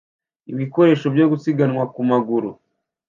[0.51, 2.49] Ibikoresho byo gusiganwa ku maguru